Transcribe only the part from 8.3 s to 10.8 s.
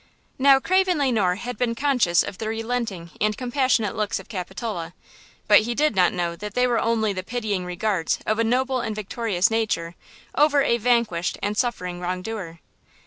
a noble and victorious nature over a